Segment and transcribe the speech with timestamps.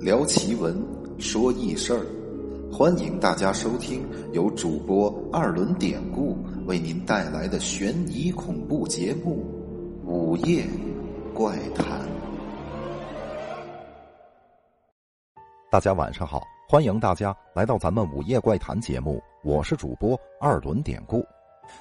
[0.00, 0.80] 聊奇闻，
[1.18, 2.06] 说异事儿，
[2.72, 9.44] 欢迎大家收听由主播二轮典故为您带来的悬疑恐怖节目
[10.08, 10.64] 《午夜
[11.34, 12.00] 怪谈》。
[15.68, 21.26] 大家晚上好，欢迎大家来到咱们《午夜怪谈》节目，我是主播二轮典故。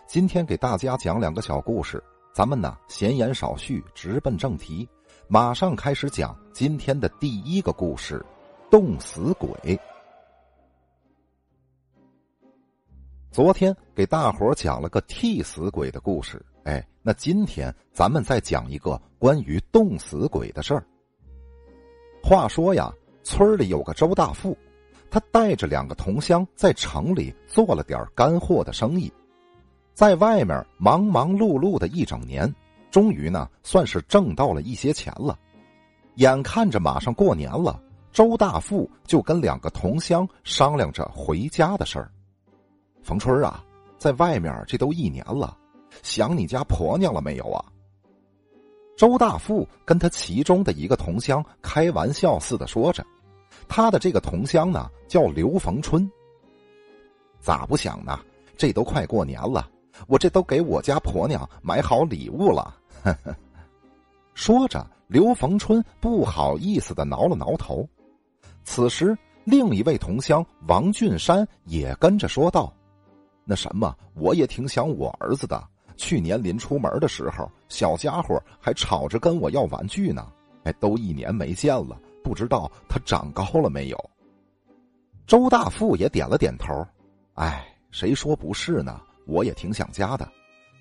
[0.07, 2.04] 今天给大家讲两个小故事，
[2.34, 4.89] 咱们呢闲言少叙，直奔正题。
[5.30, 8.26] 马上开始讲今天的第一个故事——
[8.72, 9.77] 冻死鬼。
[13.30, 20.82] 昨天给大伙讲了个替死鬼的故事，哎，那今天咱们再讲一个关于冻死鬼的事儿。
[22.23, 22.90] 话说呀，
[23.21, 24.57] 村里有个周大富，
[25.12, 29.12] 他带着两个同乡在城里做了点干货的生意，
[29.94, 32.49] 在外面忙忙碌碌的一整年。
[32.90, 35.38] 终于呢，算是挣到了一些钱了。
[36.16, 37.80] 眼看着马上过年了，
[38.12, 42.12] 周大富就跟两个同乡商量着回家的事儿。
[43.04, 43.63] 冯春啊，
[43.98, 45.55] 在外面这都一年了，
[46.02, 47.63] 想你家婆娘了没有啊？
[48.98, 53.05] 周大富跟他其中的一个同乡开玩笑似的说着。
[53.68, 56.10] 他的这个同乡呢，叫刘逢春。
[57.40, 58.20] 咋不想呢？
[58.57, 59.70] 这都快过年了，
[60.05, 62.76] 我这都给我家婆娘买好礼物了。
[63.03, 63.35] 呵呵，
[64.34, 67.88] 说着，刘逢春不好意思的挠了挠头。
[68.63, 72.72] 此时，另一位同乡王俊山也跟着说道
[73.45, 75.63] ：“那什么，我也挺想我儿子的。
[75.95, 80.28] 去年临出门的时候，小家伙还吵着跟我要玩具呢。
[80.63, 83.97] 哎，都一年没见了，不知道他长高了没有。”
[85.25, 86.85] 周大富也点了点头
[87.35, 89.01] ：“哎，谁说不是呢？
[89.28, 90.28] 我也挺想家的。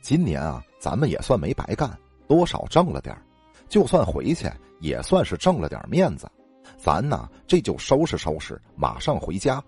[0.01, 1.91] 今年啊，咱们也算没白干。”
[2.29, 3.17] 多少挣了点
[3.69, 6.29] 就算回去也算是挣了点面子。
[6.77, 9.63] 咱呢，这就收拾收拾，马上回家。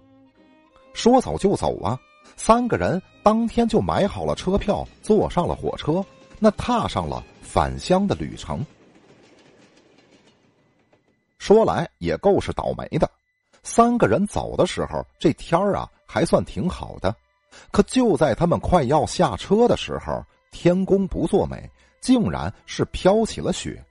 [0.92, 1.96] 说走就走啊！
[2.36, 6.04] 三个人当天就买好了车票，坐上了火车，
[6.40, 8.64] 那踏上了返乡的旅程。
[11.38, 13.08] 说来也够是倒霉的，
[13.62, 17.14] 三个人走的时候，这天儿啊还算挺好的，
[17.70, 21.70] 可就在他们快要下车的时候，天公不作美。
[22.00, 23.84] 竟然是飘起了雪，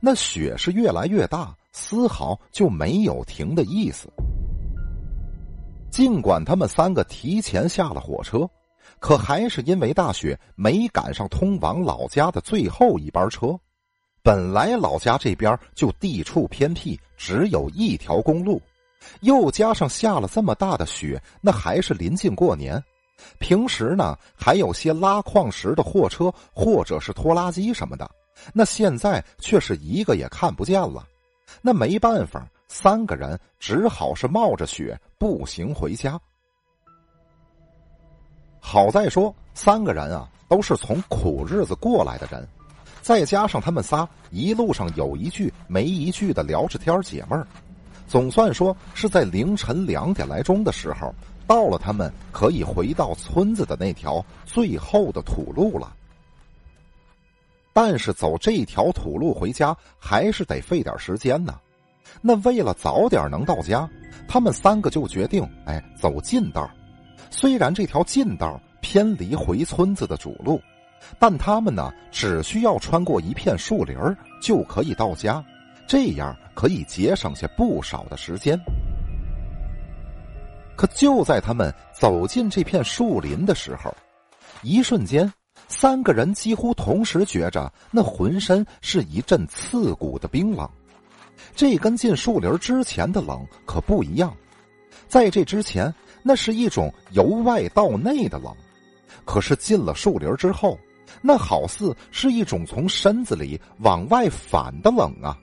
[0.00, 4.08] 那雪是越来越大，丝毫就没有停的意思。
[5.90, 8.48] 尽管他们三个提前下了火车，
[8.98, 13.54] 可还是因为大雪没赶上通往老家的最后一班车。
[14.22, 18.62] 本来老家这边就地处偏僻，只有一条公路，
[19.20, 22.82] 又加上下了这么大的雪，那还是临近过年。
[23.38, 28.10] 平时呢，还有些拉矿石的货车或者是拖拉机什么的，
[28.52, 31.06] 那现在却是一个也看不见了。
[31.60, 36.18] 那没办法，三个人只好是冒着雪步行回家。
[38.58, 42.46] 好在说，三个人啊都是从苦日子过来的人，
[43.02, 47.46] 再加上他们仨一路上有一句没一句的聊着天解闷儿，
[48.08, 51.14] 总算说是在凌晨两点来钟的时候。
[51.46, 55.94] 到了，他们可以回到村子的那条最后的土路了。
[57.72, 61.58] 但是走这条土路回家还是得费点时间呢。
[62.20, 63.88] 那为了早点能到家，
[64.28, 66.70] 他们三个就决定，哎，走近道。
[67.30, 70.60] 虽然这条近道偏离回村子的主路，
[71.18, 73.96] 但他们呢，只需要穿过一片树林
[74.42, 75.42] 就可以到家，
[75.86, 78.58] 这样可以节省下不少的时间。
[80.82, 83.94] 可就在他们走进这片树林的时候，
[84.62, 85.32] 一瞬间，
[85.68, 90.68] 三个人几乎同时觉着那浑身是一阵刺骨的冰冷。
[91.54, 94.36] 这跟进树林之前的冷可不一样，
[95.06, 98.52] 在这之前，那是一种由外到内的冷；
[99.24, 100.76] 可是进了树林之后，
[101.20, 105.38] 那好似是一种从身子里往外反的冷啊，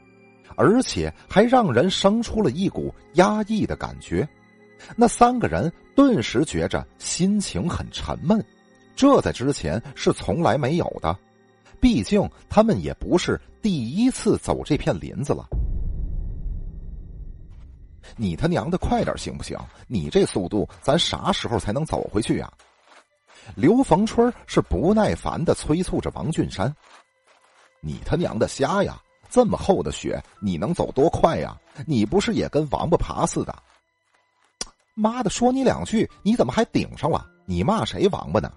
[0.57, 4.27] 而且还让人生出了一股压抑的感觉。
[4.95, 8.43] 那三个人顿时觉着心情很沉闷，
[8.95, 11.17] 这在之前是从来没有的。
[11.79, 15.47] 毕竟他们也不是第一次走这片林子了。
[18.17, 19.57] 你他娘的快点行不行？
[19.87, 22.51] 你这速度，咱啥时候才能走回去呀？
[23.55, 26.75] 刘逢春是不耐烦的催促着王俊山
[27.81, 29.01] ：“你他娘的瞎呀！
[29.29, 31.57] 这么厚的雪，你能走多快呀？
[31.85, 33.55] 你不是也跟王八爬似的？”
[34.99, 37.25] 妈的，说你两句，你怎么还顶上了？
[37.45, 38.51] 你骂谁王八呢？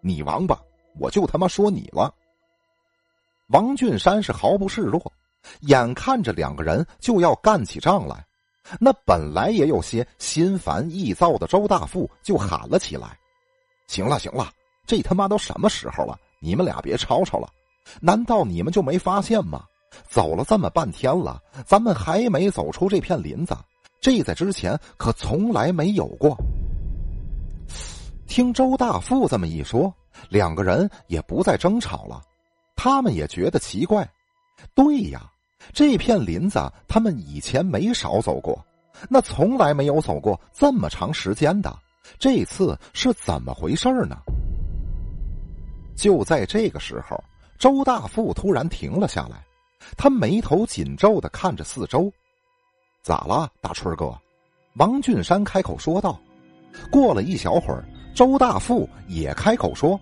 [0.00, 0.58] 你王八，
[0.98, 2.12] 我就他妈说你了。
[3.48, 5.00] 王俊山是毫不示弱，
[5.60, 8.26] 眼看着两个人就要干起仗来，
[8.80, 13.16] 那本来也有些心烦意躁的周大富就喊了起来
[13.86, 14.50] ：“行了行了，
[14.86, 16.18] 这他妈都什么时候了？
[16.40, 17.48] 你们俩别吵吵了。
[18.00, 19.64] 难道你们就没发现吗？
[20.10, 23.56] 走了这么半天了，咱们还没走出这片林子，
[24.06, 26.38] 这在之前可从来没有过。”
[28.28, 29.92] 听周大富这么一说，
[30.28, 32.22] 两个人也不再争吵了。
[32.76, 34.08] 他们也觉得奇怪，
[34.76, 35.28] 对呀，
[35.72, 38.64] 这片林子他们以前没少走过，
[39.08, 41.76] 那从来没有走过这么长时间的，
[42.16, 44.16] 这次是怎么回事呢？
[45.96, 47.20] 就在这个时候，
[47.58, 49.44] 周大富突然停了下来，
[49.96, 52.08] 他眉头紧皱的看着四周，
[53.06, 54.12] 咋了，大春哥？
[54.78, 56.18] 王俊山开口说道。
[56.90, 57.84] 过了一小会儿。
[58.12, 59.96] 周大富也开口说：“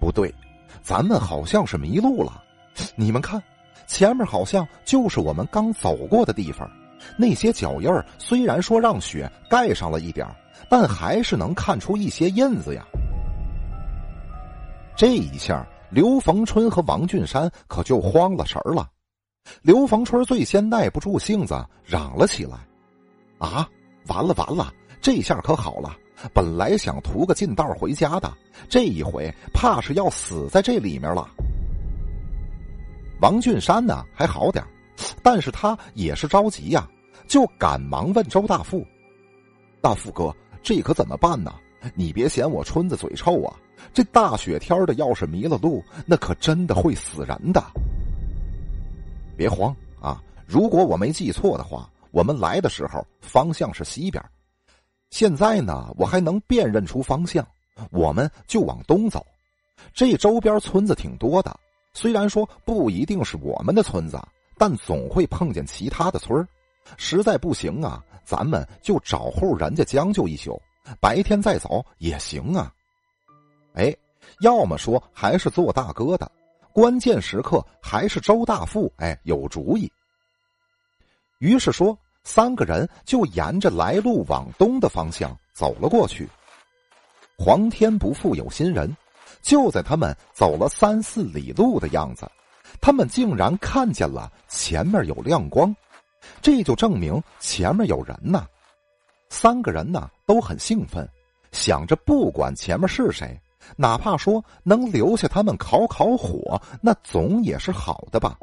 [0.00, 0.34] 不对，
[0.82, 2.42] 咱们好像是迷路了。
[2.96, 3.42] 你们看，
[3.86, 6.66] 前面好像就是我们刚走过的地方。
[7.14, 10.26] 那些脚印儿虽然说让雪盖上了一点
[10.70, 12.82] 但还是能看出一些印子呀。”
[14.96, 18.88] 这一下，刘逢春和王俊山可就慌了神儿了。
[19.62, 21.54] 刘逢春最先耐不住性子，
[21.84, 22.56] 嚷了起来
[23.38, 23.68] ：“啊，
[24.08, 24.72] 完了完了！
[25.00, 25.96] 这下可好了。”
[26.32, 28.32] 本来想图个近道回家的，
[28.68, 31.28] 这一回怕是要死在这里面了。
[33.20, 34.64] 王俊山呢还好点
[35.22, 36.88] 但是他也是着急呀，
[37.26, 38.86] 就赶忙问周大富
[39.82, 41.52] ：“大富哥，这可怎么办呢？
[41.94, 43.56] 你别嫌我村子嘴臭啊！
[43.92, 47.60] 这大雪天的，要是迷了路，那可真的会死人的。
[49.42, 50.22] 别慌啊！
[50.46, 54.24] 如果我没记错的话，我们来的时候方向是西边。”
[55.10, 57.44] 现在呢，我还能辨认出方向，
[57.90, 59.26] 我们就往东走。
[59.92, 61.58] 这周边村子挺多的，
[61.92, 64.16] 虽然说不一定是我们的村子，
[64.56, 66.46] 但总会碰见其他的村
[66.96, 70.56] 实在不行啊，咱们就找户人家将就一宿，
[71.00, 72.72] 白天再走也行啊。
[73.74, 73.92] 哎，
[74.40, 76.30] 要么说还是做大哥的，
[76.72, 79.90] 关键时刻还是周大富哎有主意。
[81.38, 81.96] 于是说。
[82.24, 86.28] 三个人就沿着来路往东的方向走了过去。
[87.36, 88.96] 皇天不负有心人，
[89.42, 92.30] 就在他们走了三四里路的样子，
[92.80, 95.74] 他们竟然看见了前面有亮光，
[96.40, 98.46] 这就证明前面有人呐。
[99.28, 101.04] 三个人呢都很兴奋，
[101.50, 103.36] 想着不管前面是谁，
[103.76, 108.36] 哪怕说能留下他们烤烤火，那总也是好的吧。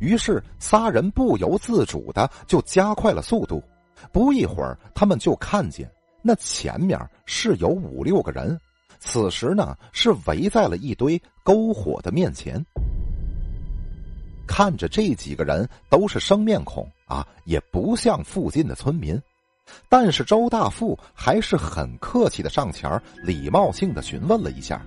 [0.00, 3.62] 于是，仨人不由自主的就加快了速度。
[4.12, 5.90] 不一会儿，他们就看见
[6.20, 8.58] 那前面是有五六个人，
[8.98, 12.62] 此时呢是围在了一堆篝火的面前。
[14.46, 19.18] 看着这几个人都是生面孔啊，也不像附近的村民，
[19.88, 24.84] 但是周大富还是很客气的上前礼貌性的询问了一下：“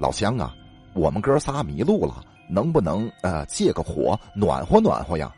[0.00, 0.54] 老乡啊，
[0.94, 5.32] 我们哥仨迷路了。”能不能呃借个火暖和暖和呀？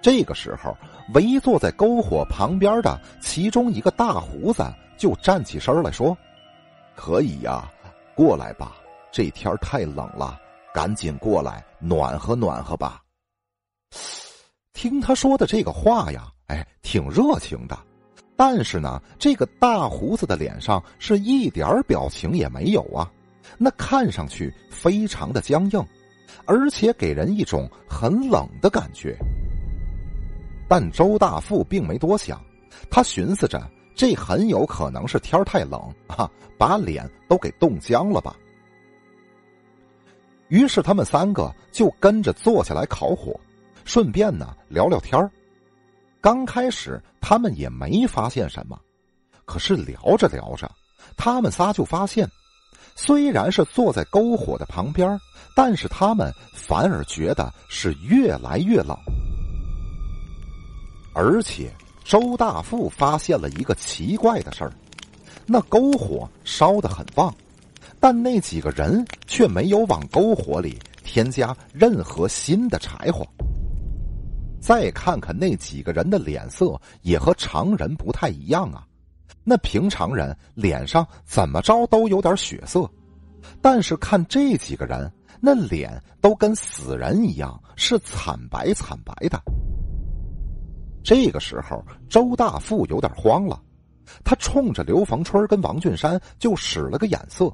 [0.00, 0.76] 这个时候，
[1.12, 4.62] 围坐在篝火旁边的其中一个大胡子
[4.96, 6.16] 就站起身来说
[6.94, 7.68] ：“可以呀，
[8.14, 8.76] 过来吧，
[9.10, 10.38] 这天太冷了，
[10.72, 13.02] 赶紧过来暖和暖和吧。”
[14.72, 17.78] 听他说的这个话呀，哎，挺热情的，
[18.34, 23.08] 但是呢，这个大胡子的脸上是一点表情也没有啊，
[23.56, 25.86] 那看上去非常的僵硬。
[26.46, 29.16] 而且给人一种很冷的感觉，
[30.66, 32.40] 但周大富并没多想，
[32.90, 33.62] 他寻思着
[33.94, 36.28] 这很有可能是天太冷啊，
[36.58, 38.34] 把脸都给冻僵了吧。
[40.48, 43.38] 于是他们三个就跟着坐下来烤火，
[43.84, 45.30] 顺便呢聊聊天
[46.20, 48.78] 刚开始他们也没发现什么，
[49.44, 50.70] 可是聊着聊着，
[51.16, 52.28] 他们仨就发现。
[52.96, 55.18] 虽然是坐在篝火的旁边，
[55.56, 58.94] 但是他们反而觉得是越来越冷。
[61.14, 61.72] 而且
[62.04, 64.72] 周大富发现了一个奇怪的事儿：
[65.46, 67.34] 那篝火烧得很旺，
[67.98, 73.26] 但那几个人却没有往篝火里添加任何新的柴火。
[74.60, 78.86] 再看看那几个人的脸色，也和常人不太一样啊。
[79.42, 82.88] 那平常人脸上怎么着都有点血色，
[83.62, 89.40] 但是看这几个人，那脸都跟死人一样，是惨白惨白的。
[91.02, 93.60] 这个时候，周大富有点慌了，
[94.22, 97.50] 他冲着刘逢春跟王俊山就使了个眼色，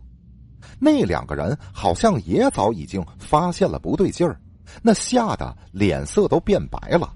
[0.81, 4.39] 那两个人好像也早已经发现了不对劲儿，
[4.83, 7.13] 那吓得脸色都变白了。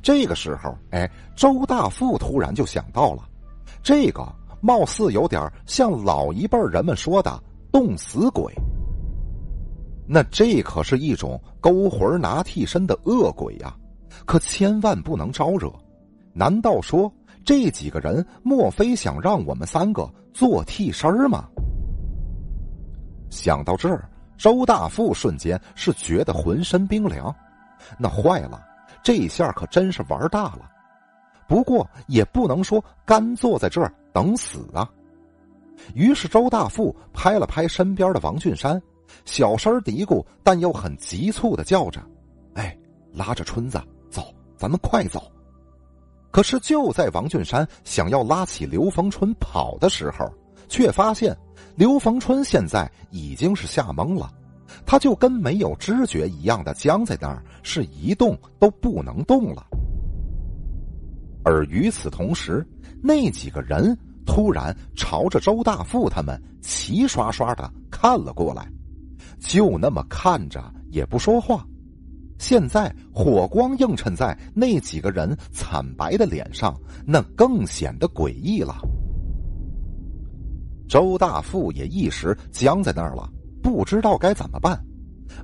[0.00, 3.28] 这个时候，哎，周大富突然就想到了，
[3.82, 4.26] 这个
[4.60, 8.54] 貌似有点像老一辈人们说的冻死鬼。
[10.06, 13.76] 那这可是一种勾魂拿替身的恶鬼呀，
[14.24, 15.70] 可千万不能招惹。
[16.32, 17.12] 难道说
[17.44, 21.44] 这几个人莫非想让我们三个做替身吗？
[23.28, 24.08] 想到这儿，
[24.38, 27.34] 周大富瞬间是觉得浑身冰凉。
[27.98, 28.64] 那坏了，
[29.02, 30.70] 这下可真是玩大了。
[31.46, 34.88] 不过也不能说干坐在这儿等死啊。
[35.94, 38.80] 于是周大富拍了拍身边的王俊山，
[39.24, 42.00] 小声嘀咕，但又很急促的叫着
[42.54, 42.76] ：“哎，
[43.12, 43.80] 拉着春子
[44.10, 44.22] 走，
[44.56, 45.30] 咱们快走。”
[46.30, 50.30] 可是就在王俊山想要拉起刘逢春跑的时候，
[50.68, 51.34] 却发现
[51.78, 54.28] 刘逢春现在已经是吓懵了。
[54.84, 59.64] 他就跟没有知觉一样的僵在那儿，是一动都不能动了。
[61.44, 62.66] 而与此同时，
[63.00, 68.68] 那几个人突然朝着周大富他们齐刷刷的看了过来，
[69.38, 71.64] 就那么看着也不说话。
[72.38, 78.74] 现在火光映衬在那几个人惨白的脸上，那更显得诡异了。
[80.88, 83.30] 周大富也一时僵在那儿了。
[83.62, 84.82] 不知道该怎么办，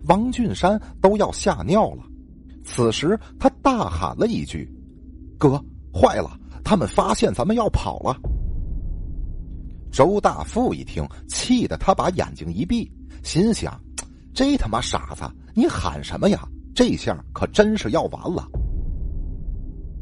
[0.05, 2.03] 王俊山都要吓尿了。
[2.65, 4.67] 此时他大喊了一句
[5.37, 6.31] ：“哥，坏了！
[6.65, 8.17] 他们发现咱们要跑了。”
[9.93, 12.91] 周大富一听，气得他把眼睛一闭，
[13.23, 13.79] 心想
[14.33, 15.23] ：“这他妈傻子，
[15.55, 16.49] 你喊什么呀？
[16.75, 18.49] 这下可真是要完了。”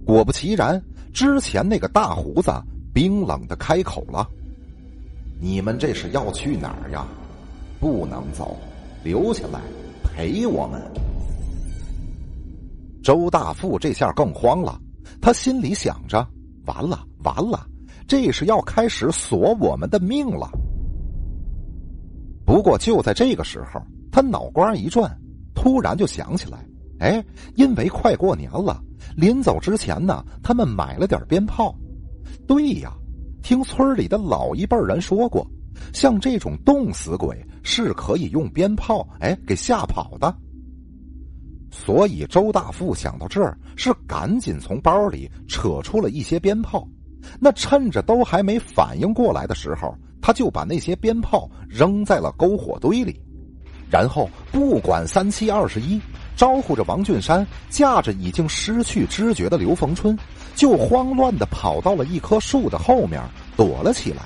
[0.06, 0.80] 果不其然，
[1.12, 2.52] 之前那个大胡子
[2.94, 4.28] 冰冷的开口了
[5.42, 7.04] ：“你们这是要去哪儿呀？”
[7.80, 8.56] 不能走，
[9.02, 9.60] 留下来
[10.04, 10.80] 陪我们。
[13.02, 14.80] 周大富这下更慌了，
[15.20, 16.24] 他心里想着：
[16.64, 17.66] 完了，完了，
[18.06, 20.48] 这是要开始索我们的命了。
[22.46, 23.82] 不过就在这个时候，
[24.12, 25.12] 他脑瓜一转，
[25.56, 26.64] 突然就想起来：
[27.00, 27.24] 哎，
[27.56, 28.80] 因为快过年了，
[29.16, 31.76] 临走之前呢，他们买了点鞭炮。
[32.46, 32.92] 对呀，
[33.42, 35.46] 听村里的老一辈人说过。
[35.92, 40.32] 像这种冻死鬼是可以用鞭炮哎给吓跑的，
[41.70, 46.86] 所以周大富想到这儿是赶紧从包里扯出了一些鞭炮，
[47.40, 53.18] 那趁着都还没反应过来的时候，他就把那些鞭炮扔在了篝火堆里，
[53.90, 56.00] 然后不管三七二十一，
[56.36, 60.18] 招呼着王俊山，架着已经失去知觉的刘逢春，
[60.54, 63.22] 就慌乱的跑到了一棵树的后面
[63.56, 64.22] 躲了起来。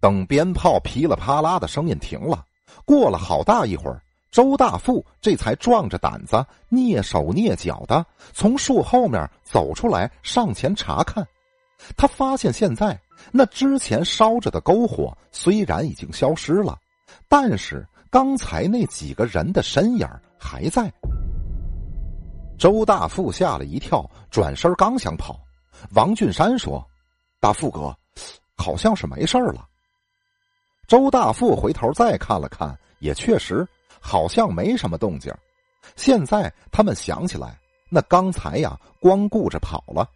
[0.00, 2.44] 等鞭炮噼里啪啦的声音停了，
[2.84, 11.26] 过了好大一会儿，周大富这才壮着胆子蹑手蹑脚的从树后面走出来，上前查看。
[11.96, 12.98] 他发现现在
[13.30, 16.78] 那之前烧着的篝火虽然已经消失了，
[17.28, 20.92] 但是刚才那几个人的身影还在。
[22.58, 25.38] 周大富吓了一跳，转身刚想跑，
[25.94, 26.84] 王俊山说
[27.40, 27.96] ：“大富哥，
[28.56, 29.66] 好像是没事了。”
[30.88, 33.66] 周大富回头再看了看，也确实
[34.00, 35.32] 好像没什么动静。
[35.94, 37.56] 现在他们想起来，
[37.88, 40.06] 那刚才呀，光顾着跑了，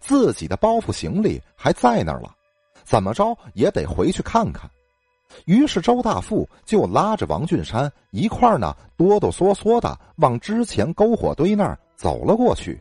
[0.00, 2.34] 自己的包袱行李还在那儿了，
[2.82, 4.68] 怎么着也得回去看看。
[5.46, 12.80] 于是周大富就拉着王俊山一块儿呢，哆哆嗦嗦的往之前篝火堆那儿走了过去。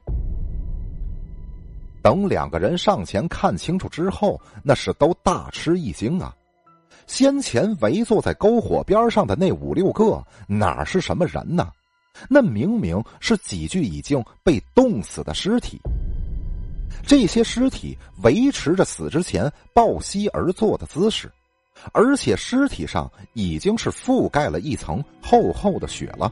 [2.02, 6.36] 等两个人上前看清楚之后，那是都大吃一惊啊！
[7.08, 11.72] 先前围坐在篝火边上的那五六个哪是什么人呢？
[12.30, 15.80] 那明明是几具已经被冻死的尸体。
[17.06, 21.32] 这些尸体维持着死之前抱膝而坐的姿势，
[21.92, 26.32] 而且尸体上已经是覆盖了一层厚厚的雪了，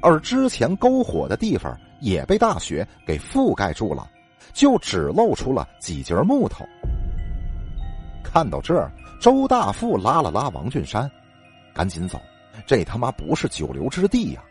[0.00, 4.08] 而之前篝火的地方也被大雪给覆盖住了，
[4.52, 6.64] 就只露出了几节木头。
[8.22, 8.90] 看到这儿。
[9.18, 11.10] 周大富拉了拉王俊山，
[11.72, 12.20] 赶紧走，
[12.66, 14.44] 这他妈不是久留之地呀！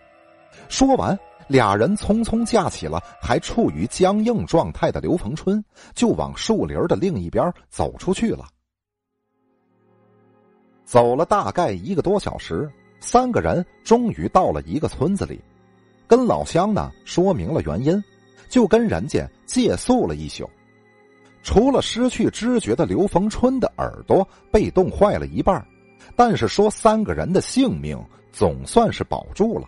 [0.67, 1.17] 说完，
[1.47, 8.47] 俩人匆匆架起了还处于僵硬状态的刘逢春，就往树林的另一边走出去了。
[10.85, 15.41] 走了大概一个多小时，三个人终于到了一个村子里，
[16.07, 18.01] 跟老乡呢说明了原因，
[18.47, 20.47] 就跟人家借宿了一宿。
[21.41, 25.63] 除了失去知觉的刘逢春的耳朵被冻坏了一半，
[26.15, 27.99] 但是说三个人的性命
[28.31, 29.67] 总算是保住了。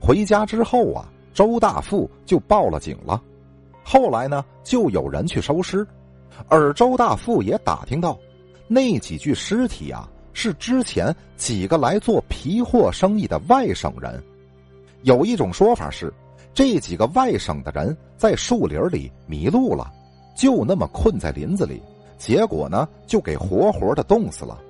[0.00, 3.22] 回家之后啊，周大富就报了警了。
[3.82, 5.86] 后来呢，就有人去收尸，
[6.48, 8.18] 而周大富也打听到，
[8.74, 14.20] 那几具尸体啊，是之前几个来做皮货生意的外省人。
[15.02, 16.12] 有一种说法是，
[16.52, 19.88] 这几个外省的人在树林里迷路了，
[20.36, 21.80] 就那么困在林子里，
[22.18, 24.60] 结果呢，就给活活的冻死了。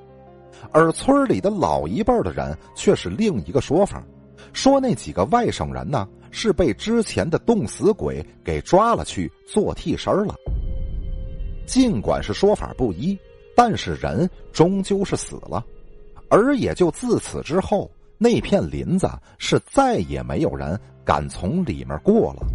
[0.70, 4.04] 而村里的老一辈的人却是另一个说法，
[4.52, 10.34] 说那几个外省人呢是被之前的冻死鬼给抓了去做替身了。
[11.66, 13.18] 尽管是说法不一，
[13.56, 15.64] 但是人终究是死了，
[16.28, 19.08] 而也就自此之后，那片林子
[19.38, 22.46] 是再也没有人敢从里面过了。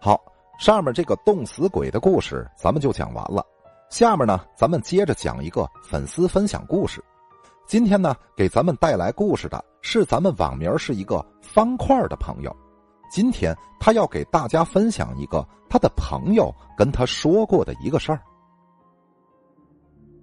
[0.00, 0.20] 好，
[0.58, 3.44] 上面这个冻死鬼的故事咱们就讲完了。
[3.90, 7.02] 下面呢，咱们接着讲一个粉丝分享故事。
[7.66, 12.54] 今天呢，给咱们带来故事的是咱们网名是一个方块的朋友。
[13.14, 18.20] 今天他要给大家分享一个他的朋友跟他说过的一个事儿。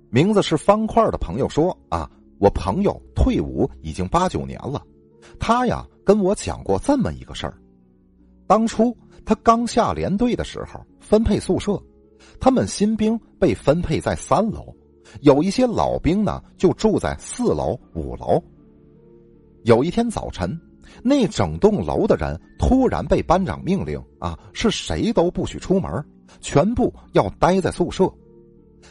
[0.10, 4.86] 名字是方块的朋友说：“啊，我朋友退伍已经八九年了，
[5.40, 7.58] 他呀跟我讲过这么一个事儿。
[8.46, 8.94] 当初
[9.26, 11.82] 他刚下连队的时候，分配宿舍。”
[12.42, 14.76] 他们新兵被分配在三楼，
[15.22, 18.44] 有一些老兵呢就住在四楼、五楼。
[19.64, 20.60] 有一天早晨，
[21.04, 26.04] 那整栋楼的人突然被班长命令啊，是谁都不许出门，
[26.40, 28.12] 全部要待在宿舍。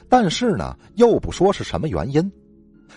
[0.09, 2.33] 但是呢，又不说是什么原因，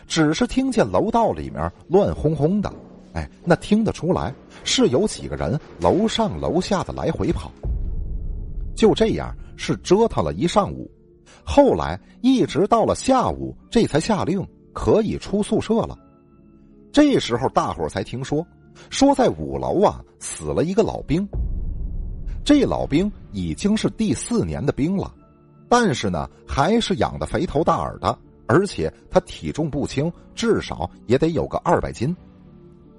[0.08, 2.74] 只是听见楼道里面乱哄哄的，
[3.14, 4.34] 哎，那听得出来
[4.64, 7.52] 是有几个人楼上楼下的来回跑。
[8.76, 9.36] 就这样。
[9.56, 10.90] 是折腾了一上午，
[11.44, 15.98] 后来一直到了下午，这才下令可以出宿舍了。
[16.92, 18.46] 这时候大伙才听说，
[18.90, 21.28] 说在五楼啊死了一个老兵。
[22.46, 25.14] 这老兵已经是第四年的兵了，
[25.70, 32.16] 但是呢还是养的肥头大耳的，而且他体重不轻，至少也得有个二百斤。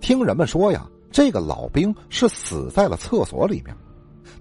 [0.01, 3.77] 听人们说呀，这个老兵是死在了厕所里面。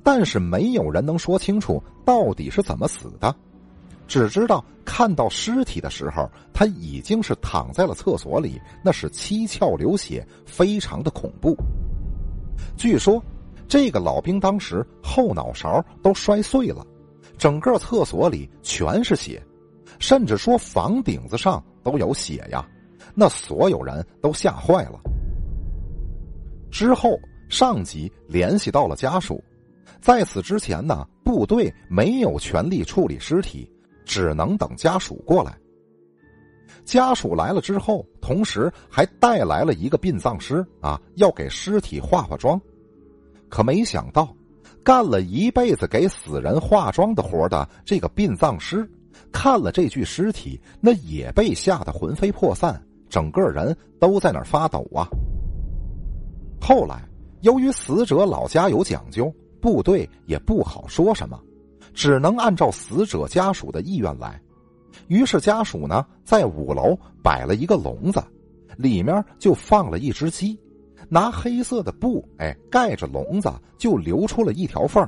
[0.02, 3.34] 但是没有人能说清楚到底是怎么死的，
[4.08, 11.56] 只知道看到尸体的时候，他已经是躺在了厕所里，那是七窍流血，非常的恐怖。
[12.78, 13.24] 据说，
[13.68, 16.86] 这个老兵当时后脑勺都摔碎了，
[17.38, 19.42] 整个厕所里全是血，
[20.00, 22.68] 甚至说房顶子上都有血呀，
[23.16, 25.00] 那所有人都吓坏了。
[26.70, 27.18] 之后，
[27.50, 29.44] 上级联系到了家属。
[30.02, 33.70] 在此之前呢，部队没有权利处理尸体，
[34.06, 35.58] 只能等家属过来。
[36.86, 42.60] 家属来了之后，同时还带来了一个殡葬师啊，要给尸体化化妆。
[43.50, 44.36] 可没想到，
[44.84, 48.90] 干了一辈子给死人化妆的活的这个殡葬师，
[49.32, 55.08] 看了这具尸体，那也被吓得魂飞魄散，整个人都在那发抖啊。
[56.60, 57.08] 后来，
[57.42, 59.34] 由于死者老家有讲究。
[59.62, 61.42] 部队也不好说什么，
[61.94, 64.42] 只能按照死者家属的意愿来。
[65.08, 68.24] 于是家属呢，在五楼摆了一个笼子，
[68.78, 70.60] 里面就放了一只鸡，
[71.10, 75.08] 拿黑色的布哎盖着笼子，就留出了一条缝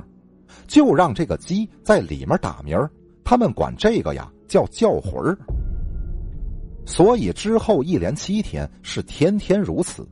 [0.68, 2.78] 就让这个鸡在里面打鸣
[3.24, 5.38] 他们管这个呀叫叫魂儿。
[6.86, 10.08] 所以之后一连七天是天天如此。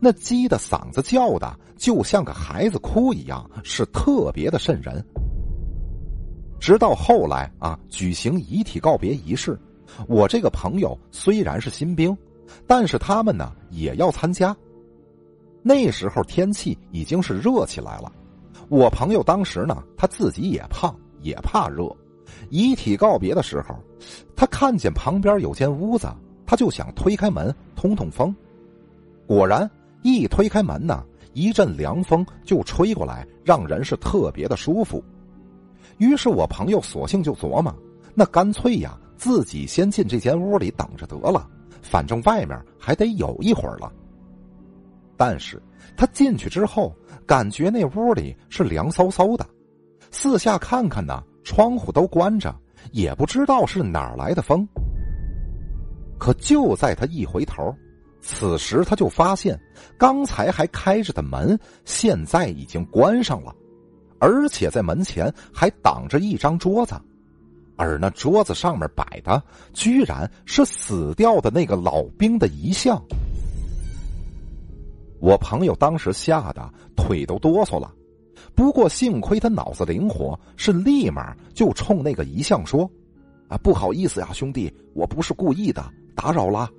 [0.00, 5.04] 那鸡的嗓子叫的就像个孩子哭一样，是特别的瘆人。
[6.58, 9.58] 直到后来啊，举行遗体告别仪式，
[10.08, 12.16] 我这个朋友虽然是新兵，
[12.66, 14.56] 但是他们呢也要参加。
[15.62, 18.12] 那时候天气已经是热起来了，
[18.68, 21.84] 我朋友当时呢他自己也胖，也怕热。
[22.50, 23.76] 遗体告别的时候，
[24.34, 26.08] 他看见旁边有间屋子，
[26.44, 28.34] 他就想推开门通通风。
[29.26, 29.68] 果然，
[30.02, 35.02] 一推开门呢，一阵凉风就吹过来，让人是特别的舒服。
[35.98, 37.74] 于是我朋友索性就琢磨，
[38.14, 41.48] 那干脆呀，自己先进这间屋里等着得了，
[41.82, 43.90] 反正外面还得有一会儿了。
[45.16, 45.62] 但是
[45.96, 46.94] 他进去之后，
[47.26, 49.46] 感觉那屋里是凉飕飕的，
[50.10, 52.54] 四下看看呢，窗户都关着，
[52.92, 54.66] 也不知道是哪儿来的风。
[56.18, 57.74] 可就在他一回头。
[58.20, 59.56] 此时他就发现，
[59.96, 63.54] 刚才还开着的门，现在已经关上了，
[64.18, 66.94] 而且在门前还挡着一张桌子，
[67.76, 73.00] 而那桌子上面摆的，居然是死掉的那个老兵的遗像。
[75.20, 77.92] 我朋友当时吓得腿都哆嗦了，
[78.54, 82.88] 不过幸亏他脑子灵活，是立马就冲那个遗像说
[83.48, 86.70] ：“啊，不好意思呀，兄弟，我不是故意的，打扰了。”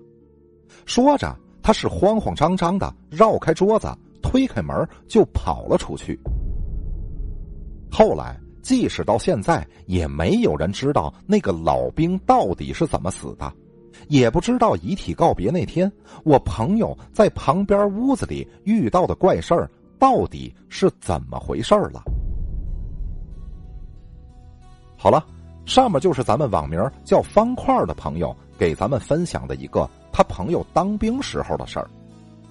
[0.86, 3.88] 说着，他是慌慌张张的绕开桌子，
[4.22, 6.18] 推开门就跑了出去。
[7.98, 13.52] 后来，即使到现在，也没有人知道那个老兵到底是怎么死的。
[14.08, 15.92] 也不知道遗体告别那天，
[16.24, 22.04] 我朋友在旁边屋子里遇到的怪事儿到底是怎么回事了。
[24.96, 25.26] 好了，
[25.66, 31.90] 上面就是咱们网名叫方块的朋友给咱们分享的一个他朋友当兵时候的事儿。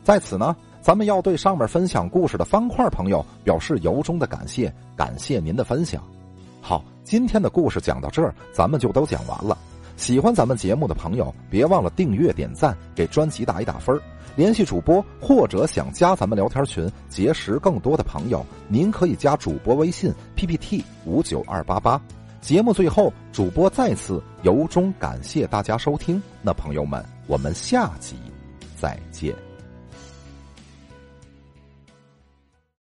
[0.02, 0.56] 在此呢，
[0.86, 6.00] 咱们要对上面分享故事的方块朋友表示由衷的感谢，感谢您的分享。
[6.60, 9.58] 好，今天的故事讲到这儿，咱们就都讲完了。
[9.96, 14.00] 喜欢咱们节目的朋友，别忘了订阅、点赞，给专辑打一打分
[14.36, 22.00] 联系主播或者想加咱们聊天群，结识更多的朋友，您可以加主播微信 PPT 五九二八八。
[22.40, 26.22] 节目最后，主播再次由衷感谢大家收听。
[26.42, 28.14] 那朋友们，我们下集
[28.76, 29.45] 再见。